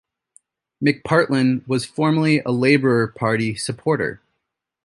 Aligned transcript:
McPartlin 0.83 1.61
was 1.67 1.85
formerly 1.85 2.39
a 2.43 2.49
Labour 2.49 3.05
Party 3.09 3.53
supporter. 3.53 4.19